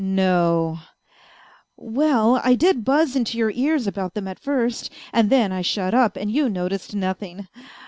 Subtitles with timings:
[0.03, 0.79] "No?""
[1.77, 5.93] Well, I did buzz into your ears about them at first, and then I shut
[5.93, 7.47] up, and you noticed nothing.